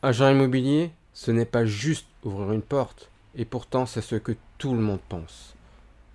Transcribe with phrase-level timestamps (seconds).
[0.00, 4.72] Agent immobilier, ce n'est pas juste ouvrir une porte, et pourtant c'est ce que tout
[4.72, 5.56] le monde pense.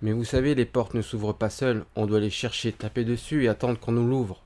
[0.00, 3.44] Mais vous savez, les portes ne s'ouvrent pas seules, on doit les chercher, taper dessus
[3.44, 4.42] et attendre qu'on nous l'ouvre.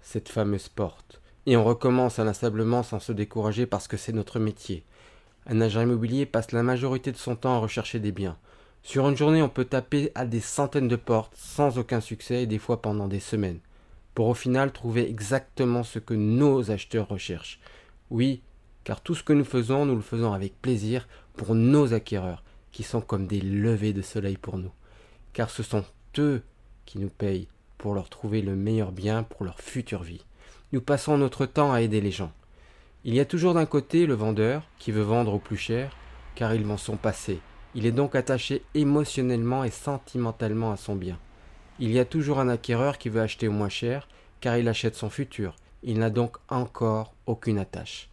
[0.00, 1.20] Cette fameuse porte.
[1.46, 4.84] Et on recommence inlassablement sans se décourager parce que c'est notre métier.
[5.46, 8.36] Un agent immobilier passe la majorité de son temps à rechercher des biens.
[8.84, 12.46] Sur une journée, on peut taper à des centaines de portes sans aucun succès et
[12.46, 13.58] des fois pendant des semaines,
[14.14, 17.58] pour au final trouver exactement ce que nos acheteurs recherchent.
[18.10, 18.40] Oui,
[18.88, 21.06] car tout ce que nous faisons, nous le faisons avec plaisir
[21.36, 22.42] pour nos acquéreurs,
[22.72, 24.72] qui sont comme des levées de soleil pour nous
[25.38, 25.84] car ce sont
[26.18, 26.42] eux
[26.84, 30.24] qui nous payent pour leur trouver le meilleur bien pour leur future vie.
[30.72, 32.32] Nous passons notre temps à aider les gens.
[33.04, 35.96] Il y a toujours d'un côté le vendeur qui veut vendre au plus cher,
[36.34, 37.38] car il vend son passé.
[37.76, 41.20] Il est donc attaché émotionnellement et sentimentalement à son bien.
[41.78, 44.08] Il y a toujours un acquéreur qui veut acheter au moins cher,
[44.40, 45.54] car il achète son futur.
[45.84, 48.10] Il n'a donc encore aucune attache.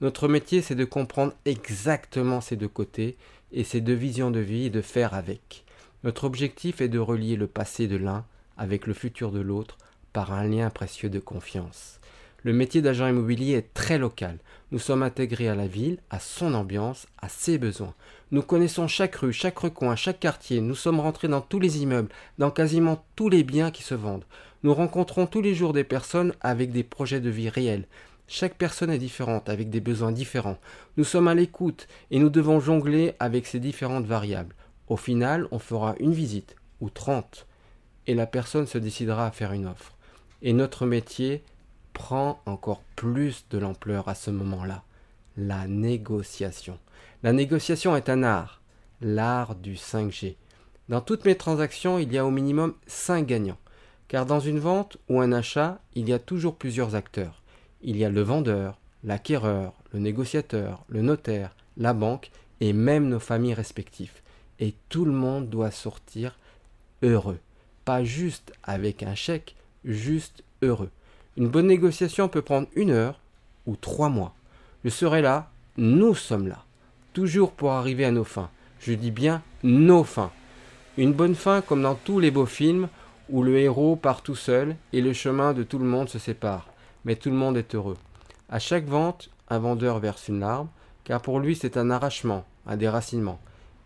[0.00, 3.16] Notre métier, c'est de comprendre exactement ces deux côtés
[3.52, 5.64] et ces deux visions de vie et de faire avec.
[6.04, 8.24] Notre objectif est de relier le passé de l'un
[8.56, 9.76] avec le futur de l'autre
[10.12, 11.98] par un lien précieux de confiance.
[12.44, 14.38] Le métier d'agent immobilier est très local.
[14.70, 17.94] Nous sommes intégrés à la ville, à son ambiance, à ses besoins.
[18.30, 20.60] Nous connaissons chaque rue, chaque recoin, chaque quartier.
[20.60, 24.24] Nous sommes rentrés dans tous les immeubles, dans quasiment tous les biens qui se vendent.
[24.62, 27.86] Nous rencontrons tous les jours des personnes avec des projets de vie réels.
[28.30, 30.58] Chaque personne est différente, avec des besoins différents.
[30.98, 34.54] Nous sommes à l'écoute et nous devons jongler avec ces différentes variables.
[34.86, 37.46] Au final, on fera une visite ou trente
[38.06, 39.96] et la personne se décidera à faire une offre.
[40.42, 41.42] Et notre métier
[41.94, 44.82] prend encore plus de l'ampleur à ce moment-là.
[45.38, 46.78] La négociation.
[47.22, 48.60] La négociation est un art,
[49.00, 50.36] l'art du 5G.
[50.90, 53.58] Dans toutes mes transactions, il y a au minimum 5 gagnants.
[54.06, 57.37] Car dans une vente ou un achat, il y a toujours plusieurs acteurs.
[57.82, 62.30] Il y a le vendeur, l'acquéreur, le négociateur, le notaire, la banque
[62.60, 64.20] et même nos familles respectives
[64.60, 66.36] et tout le monde doit sortir
[67.02, 67.38] heureux.
[67.84, 70.90] Pas juste avec un chèque, juste heureux.
[71.36, 73.20] Une bonne négociation peut prendre une heure
[73.66, 74.34] ou trois mois.
[74.84, 76.64] Je serai là, nous sommes là,
[77.12, 78.50] toujours pour arriver à nos fins.
[78.80, 80.32] Je dis bien nos fins.
[80.96, 82.88] Une bonne fin comme dans tous les beaux films
[83.28, 86.68] où le héros part tout seul et le chemin de tout le monde se sépare.
[87.04, 87.96] Mais tout le monde est heureux.
[88.48, 90.68] À chaque vente, un vendeur verse une larme,
[91.04, 93.40] car pour lui c'est un arrachement, un déracinement.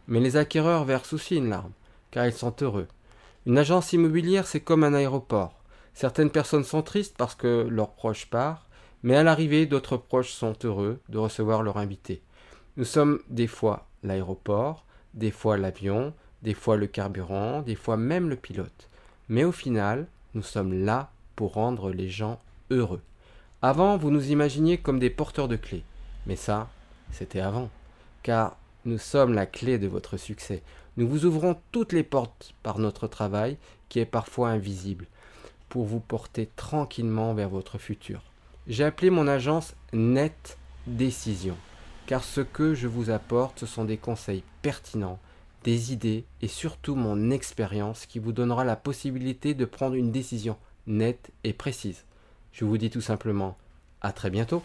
[0.08, 1.72] Mais les acquéreurs versent aussi une larme,
[2.10, 2.88] car ils sont heureux.
[3.46, 5.62] Une agence immobilière, c'est comme un aéroport.
[5.94, 8.66] Certaines personnes sont tristes parce que leur proche part,
[9.02, 12.22] mais à l'arrivée, d'autres proches sont heureux de recevoir leur invité.
[12.76, 14.84] Nous sommes des fois l'aéroport,
[15.14, 18.88] des fois l'avion, des fois le carburant, des fois même le pilote.
[19.28, 22.40] Mais au final, nous sommes là pour rendre les gens
[22.72, 23.02] heureux.
[23.60, 25.84] Avant, vous nous imaginiez comme des porteurs de clés.
[26.26, 26.68] Mais ça,
[27.10, 27.70] c'était avant.
[28.22, 30.62] Car nous sommes la clé de votre succès.
[30.96, 33.56] Nous vous ouvrons toutes les portes par notre travail,
[33.88, 35.06] qui est parfois invisible,
[35.68, 38.22] pour vous porter tranquillement vers votre futur.
[38.66, 41.56] J'ai appelé mon agence Net Décision,
[42.06, 45.18] car ce que je vous apporte, ce sont des conseils pertinents,
[45.64, 50.56] des idées et surtout mon expérience qui vous donnera la possibilité de prendre une décision
[50.86, 52.04] nette et précise.
[52.52, 53.56] Je vous dis tout simplement
[54.00, 54.62] à très bientôt.